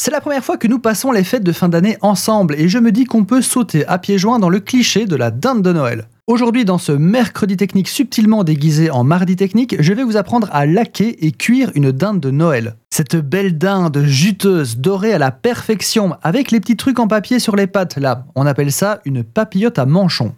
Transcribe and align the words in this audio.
C'est 0.00 0.12
la 0.12 0.20
première 0.20 0.44
fois 0.44 0.56
que 0.56 0.68
nous 0.68 0.78
passons 0.78 1.10
les 1.10 1.24
fêtes 1.24 1.42
de 1.42 1.50
fin 1.50 1.68
d'année 1.68 1.98
ensemble 2.02 2.54
et 2.54 2.68
je 2.68 2.78
me 2.78 2.92
dis 2.92 3.04
qu'on 3.04 3.24
peut 3.24 3.42
sauter 3.42 3.84
à 3.86 3.98
pieds 3.98 4.16
joints 4.16 4.38
dans 4.38 4.48
le 4.48 4.60
cliché 4.60 5.06
de 5.06 5.16
la 5.16 5.32
dinde 5.32 5.60
de 5.60 5.72
Noël. 5.72 6.06
Aujourd'hui, 6.28 6.64
dans 6.64 6.78
ce 6.78 6.92
mercredi 6.92 7.56
technique 7.56 7.88
subtilement 7.88 8.44
déguisé 8.44 8.90
en 8.90 9.02
mardi 9.02 9.34
technique, 9.34 9.74
je 9.80 9.92
vais 9.92 10.04
vous 10.04 10.16
apprendre 10.16 10.48
à 10.52 10.66
laquer 10.66 11.26
et 11.26 11.32
cuire 11.32 11.72
une 11.74 11.90
dinde 11.90 12.20
de 12.20 12.30
Noël. 12.30 12.76
Cette 12.90 13.16
belle 13.16 13.58
dinde 13.58 14.04
juteuse, 14.04 14.78
dorée 14.78 15.12
à 15.12 15.18
la 15.18 15.32
perfection, 15.32 16.14
avec 16.22 16.52
les 16.52 16.60
petits 16.60 16.76
trucs 16.76 17.00
en 17.00 17.08
papier 17.08 17.40
sur 17.40 17.56
les 17.56 17.66
pattes 17.66 17.96
là, 17.96 18.24
on 18.36 18.46
appelle 18.46 18.70
ça 18.70 19.00
une 19.04 19.24
papillote 19.24 19.80
à 19.80 19.84
manchon. 19.84 20.32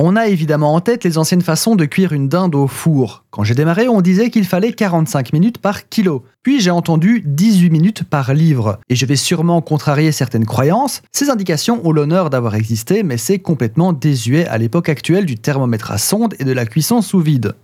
On 0.00 0.14
a 0.14 0.28
évidemment 0.28 0.74
en 0.74 0.80
tête 0.80 1.02
les 1.02 1.18
anciennes 1.18 1.42
façons 1.42 1.74
de 1.74 1.84
cuire 1.84 2.12
une 2.12 2.28
dinde 2.28 2.54
au 2.54 2.68
four. 2.68 3.24
Quand 3.30 3.42
j'ai 3.42 3.56
démarré, 3.56 3.88
on 3.88 4.00
disait 4.00 4.30
qu'il 4.30 4.44
fallait 4.44 4.72
45 4.72 5.32
minutes 5.32 5.58
par 5.58 5.88
kilo. 5.88 6.24
Puis 6.44 6.60
j'ai 6.60 6.70
entendu 6.70 7.20
18 7.26 7.70
minutes 7.70 8.04
par 8.04 8.32
livre. 8.32 8.78
Et 8.88 8.94
je 8.94 9.06
vais 9.06 9.16
sûrement 9.16 9.60
contrarier 9.60 10.12
certaines 10.12 10.46
croyances. 10.46 11.02
Ces 11.10 11.30
indications 11.30 11.84
ont 11.84 11.90
l'honneur 11.90 12.30
d'avoir 12.30 12.54
existé, 12.54 13.02
mais 13.02 13.16
c'est 13.16 13.40
complètement 13.40 13.92
désuet 13.92 14.46
à 14.46 14.56
l'époque 14.56 14.88
actuelle 14.88 15.26
du 15.26 15.34
thermomètre 15.34 15.90
à 15.90 15.98
sonde 15.98 16.36
et 16.38 16.44
de 16.44 16.52
la 16.52 16.64
cuisson 16.64 17.02
sous 17.02 17.18
vide. 17.18 17.54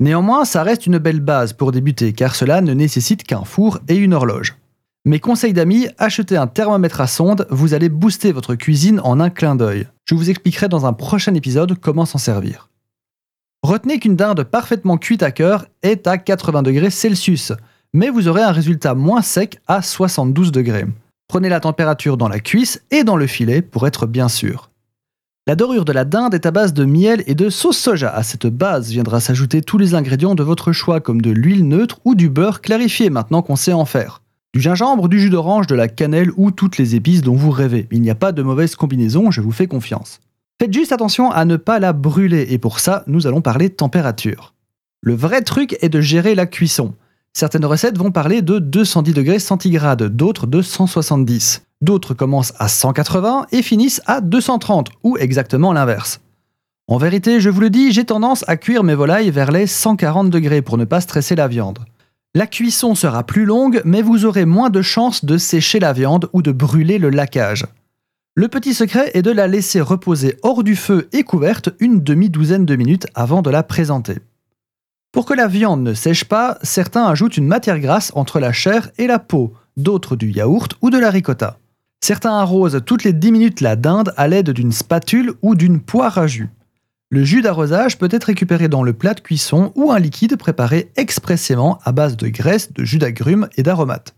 Néanmoins, 0.00 0.44
ça 0.44 0.62
reste 0.62 0.86
une 0.86 0.98
belle 0.98 1.20
base 1.20 1.54
pour 1.54 1.72
débuter, 1.72 2.12
car 2.12 2.34
cela 2.34 2.60
ne 2.60 2.74
nécessite 2.74 3.22
qu'un 3.22 3.44
four 3.44 3.78
et 3.88 3.96
une 3.96 4.12
horloge. 4.12 4.59
Mes 5.06 5.18
conseils 5.18 5.54
d'amis, 5.54 5.88
achetez 5.96 6.36
un 6.36 6.46
thermomètre 6.46 7.00
à 7.00 7.06
sonde, 7.06 7.46
vous 7.48 7.72
allez 7.72 7.88
booster 7.88 8.32
votre 8.32 8.54
cuisine 8.54 9.00
en 9.02 9.18
un 9.18 9.30
clin 9.30 9.56
d'œil. 9.56 9.88
Je 10.04 10.14
vous 10.14 10.28
expliquerai 10.28 10.68
dans 10.68 10.84
un 10.84 10.92
prochain 10.92 11.32
épisode 11.32 11.74
comment 11.80 12.04
s'en 12.04 12.18
servir. 12.18 12.68
Retenez 13.62 13.98
qu'une 13.98 14.14
dinde 14.14 14.42
parfaitement 14.44 14.98
cuite 14.98 15.22
à 15.22 15.30
cœur 15.30 15.64
est 15.82 16.06
à 16.06 16.18
80 16.18 16.62
degrés 16.62 16.90
Celsius, 16.90 17.52
mais 17.94 18.10
vous 18.10 18.28
aurez 18.28 18.42
un 18.42 18.52
résultat 18.52 18.94
moins 18.94 19.22
sec 19.22 19.58
à 19.66 19.80
72 19.80 20.52
degrés. 20.52 20.84
Prenez 21.28 21.48
la 21.48 21.60
température 21.60 22.18
dans 22.18 22.28
la 22.28 22.40
cuisse 22.40 22.82
et 22.90 23.02
dans 23.02 23.16
le 23.16 23.26
filet 23.26 23.62
pour 23.62 23.86
être 23.86 24.06
bien 24.06 24.28
sûr. 24.28 24.68
La 25.46 25.56
dorure 25.56 25.86
de 25.86 25.92
la 25.92 26.04
dinde 26.04 26.34
est 26.34 26.44
à 26.44 26.50
base 26.50 26.74
de 26.74 26.84
miel 26.84 27.24
et 27.26 27.34
de 27.34 27.48
sauce 27.48 27.78
soja. 27.78 28.14
À 28.14 28.22
cette 28.22 28.48
base 28.48 28.90
viendra 28.90 29.20
s'ajouter 29.20 29.62
tous 29.62 29.78
les 29.78 29.94
ingrédients 29.94 30.34
de 30.34 30.42
votre 30.42 30.72
choix 30.72 31.00
comme 31.00 31.22
de 31.22 31.30
l'huile 31.30 31.66
neutre 31.66 32.00
ou 32.04 32.14
du 32.14 32.28
beurre 32.28 32.60
clarifié 32.60 33.08
maintenant 33.08 33.40
qu'on 33.40 33.56
sait 33.56 33.72
en 33.72 33.86
faire. 33.86 34.20
Du 34.52 34.60
gingembre, 34.60 35.08
du 35.08 35.20
jus 35.20 35.30
d'orange, 35.30 35.68
de 35.68 35.76
la 35.76 35.86
cannelle 35.86 36.32
ou 36.36 36.50
toutes 36.50 36.76
les 36.76 36.96
épices 36.96 37.22
dont 37.22 37.36
vous 37.36 37.52
rêvez. 37.52 37.86
Il 37.92 38.02
n'y 38.02 38.10
a 38.10 38.16
pas 38.16 38.32
de 38.32 38.42
mauvaise 38.42 38.74
combinaison, 38.74 39.30
je 39.30 39.40
vous 39.40 39.52
fais 39.52 39.68
confiance. 39.68 40.18
Faites 40.60 40.72
juste 40.72 40.90
attention 40.90 41.30
à 41.30 41.44
ne 41.44 41.56
pas 41.56 41.78
la 41.78 41.92
brûler 41.92 42.48
et 42.50 42.58
pour 42.58 42.80
ça, 42.80 43.04
nous 43.06 43.28
allons 43.28 43.42
parler 43.42 43.70
température. 43.70 44.54
Le 45.02 45.14
vrai 45.14 45.42
truc 45.42 45.76
est 45.80 45.88
de 45.88 46.00
gérer 46.00 46.34
la 46.34 46.46
cuisson. 46.46 46.94
Certaines 47.32 47.64
recettes 47.64 47.96
vont 47.96 48.10
parler 48.10 48.42
de 48.42 48.58
210 48.58 49.14
degrés 49.14 49.38
centigrades, 49.38 50.02
d'autres 50.02 50.48
de 50.48 50.62
170. 50.62 51.62
D'autres 51.80 52.14
commencent 52.14 52.52
à 52.58 52.66
180 52.66 53.46
et 53.52 53.62
finissent 53.62 54.02
à 54.06 54.20
230, 54.20 54.90
ou 55.04 55.16
exactement 55.16 55.72
l'inverse. 55.72 56.20
En 56.88 56.98
vérité, 56.98 57.40
je 57.40 57.50
vous 57.50 57.60
le 57.60 57.70
dis, 57.70 57.92
j'ai 57.92 58.04
tendance 58.04 58.44
à 58.48 58.56
cuire 58.56 58.82
mes 58.82 58.96
volailles 58.96 59.30
vers 59.30 59.52
les 59.52 59.68
140 59.68 60.28
degrés 60.28 60.60
pour 60.60 60.76
ne 60.76 60.84
pas 60.84 61.00
stresser 61.00 61.36
la 61.36 61.46
viande. 61.46 61.78
La 62.32 62.46
cuisson 62.46 62.94
sera 62.94 63.24
plus 63.24 63.44
longue, 63.44 63.82
mais 63.84 64.02
vous 64.02 64.24
aurez 64.24 64.44
moins 64.44 64.70
de 64.70 64.82
chances 64.82 65.24
de 65.24 65.36
sécher 65.36 65.80
la 65.80 65.92
viande 65.92 66.30
ou 66.32 66.42
de 66.42 66.52
brûler 66.52 66.98
le 66.98 67.10
laquage. 67.10 67.66
Le 68.36 68.46
petit 68.46 68.72
secret 68.72 69.10
est 69.14 69.22
de 69.22 69.32
la 69.32 69.48
laisser 69.48 69.80
reposer 69.80 70.36
hors 70.42 70.62
du 70.62 70.76
feu 70.76 71.08
et 71.12 71.24
couverte 71.24 71.70
une 71.80 72.04
demi-douzaine 72.04 72.64
de 72.64 72.76
minutes 72.76 73.08
avant 73.16 73.42
de 73.42 73.50
la 73.50 73.64
présenter. 73.64 74.18
Pour 75.10 75.26
que 75.26 75.34
la 75.34 75.48
viande 75.48 75.82
ne 75.82 75.92
sèche 75.92 76.22
pas, 76.22 76.56
certains 76.62 77.04
ajoutent 77.08 77.36
une 77.36 77.48
matière 77.48 77.80
grasse 77.80 78.12
entre 78.14 78.38
la 78.38 78.52
chair 78.52 78.92
et 78.96 79.08
la 79.08 79.18
peau, 79.18 79.52
d'autres 79.76 80.14
du 80.14 80.30
yaourt 80.30 80.74
ou 80.82 80.90
de 80.90 80.98
la 80.98 81.10
ricotta. 81.10 81.58
Certains 82.00 82.38
arrosent 82.38 82.80
toutes 82.86 83.02
les 83.02 83.12
10 83.12 83.32
minutes 83.32 83.60
la 83.60 83.74
dinde 83.74 84.14
à 84.16 84.28
l'aide 84.28 84.50
d'une 84.50 84.70
spatule 84.70 85.32
ou 85.42 85.56
d'une 85.56 85.80
poire 85.80 86.16
à 86.16 86.28
jus. 86.28 86.48
Le 87.12 87.24
jus 87.24 87.42
d'arrosage 87.42 87.98
peut 87.98 88.08
être 88.12 88.26
récupéré 88.26 88.68
dans 88.68 88.84
le 88.84 88.92
plat 88.92 89.14
de 89.14 89.20
cuisson 89.20 89.72
ou 89.74 89.90
un 89.90 89.98
liquide 89.98 90.36
préparé 90.36 90.92
expressément 90.94 91.80
à 91.82 91.90
base 91.90 92.16
de 92.16 92.28
graisse, 92.28 92.72
de 92.72 92.84
jus 92.84 92.98
d'agrumes 92.98 93.48
et 93.56 93.64
d'aromates. 93.64 94.14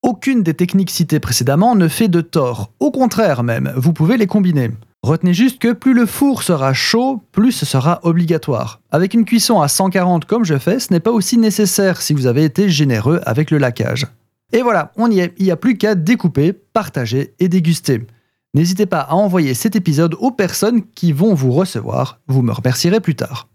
Aucune 0.00 0.44
des 0.44 0.54
techniques 0.54 0.92
citées 0.92 1.18
précédemment 1.18 1.74
ne 1.74 1.88
fait 1.88 2.06
de 2.06 2.20
tort, 2.20 2.70
au 2.78 2.92
contraire 2.92 3.42
même, 3.42 3.72
vous 3.76 3.92
pouvez 3.92 4.16
les 4.16 4.28
combiner. 4.28 4.70
Retenez 5.02 5.34
juste 5.34 5.58
que 5.58 5.72
plus 5.72 5.92
le 5.92 6.06
four 6.06 6.44
sera 6.44 6.72
chaud, 6.72 7.20
plus 7.32 7.50
ce 7.50 7.66
sera 7.66 7.98
obligatoire. 8.04 8.80
Avec 8.92 9.12
une 9.14 9.24
cuisson 9.24 9.60
à 9.60 9.66
140 9.66 10.24
comme 10.24 10.44
je 10.44 10.56
fais, 10.56 10.78
ce 10.78 10.92
n'est 10.92 11.00
pas 11.00 11.10
aussi 11.10 11.36
nécessaire 11.36 12.00
si 12.00 12.14
vous 12.14 12.28
avez 12.28 12.44
été 12.44 12.68
généreux 12.68 13.22
avec 13.26 13.50
le 13.50 13.58
laquage. 13.58 14.06
Et 14.52 14.62
voilà, 14.62 14.92
on 14.96 15.10
y 15.10 15.18
est, 15.18 15.34
il 15.38 15.46
n'y 15.46 15.50
a 15.50 15.56
plus 15.56 15.76
qu'à 15.76 15.96
découper, 15.96 16.52
partager 16.52 17.34
et 17.40 17.48
déguster. 17.48 18.06
N'hésitez 18.54 18.86
pas 18.86 19.00
à 19.00 19.14
envoyer 19.14 19.52
cet 19.52 19.74
épisode 19.74 20.14
aux 20.20 20.30
personnes 20.30 20.82
qui 20.94 21.12
vont 21.12 21.34
vous 21.34 21.50
recevoir, 21.50 22.20
vous 22.28 22.42
me 22.42 22.52
remercierez 22.52 23.00
plus 23.00 23.16
tard. 23.16 23.48